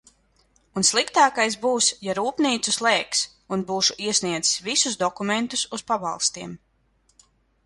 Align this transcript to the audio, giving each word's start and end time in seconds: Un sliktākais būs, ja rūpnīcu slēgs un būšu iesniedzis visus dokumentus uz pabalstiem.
Un 0.79 0.85
sliktākais 0.87 1.57
būs, 1.65 1.89
ja 2.07 2.15
rūpnīcu 2.21 2.73
slēgs 2.77 3.21
un 3.57 3.67
būšu 3.73 3.99
iesniedzis 4.07 4.57
visus 4.71 4.99
dokumentus 5.05 5.69
uz 5.79 5.87
pabalstiem. 5.95 6.59